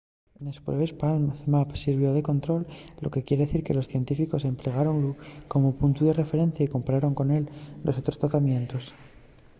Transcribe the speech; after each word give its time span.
nes 0.43 0.57
pruebes 0.65 0.93
palm 1.03 1.23
zmapp 1.41 1.69
sirvió 1.81 2.09
de 2.13 2.23
control 2.29 2.61
lo 3.03 3.11
que 3.13 3.23
quier 3.25 3.39
dicir 3.43 3.61
que 3.65 3.75
los 3.77 3.89
científicos 3.91 4.43
emplegáronlu 4.53 5.11
como 5.51 5.77
puntu 5.79 6.01
de 6.05 6.17
referencia 6.21 6.63
y 6.65 6.73
compararon 6.75 7.13
con 7.19 7.27
él 7.37 7.43
los 7.85 7.97
otros 8.01 8.19
tratamientos 8.21 8.83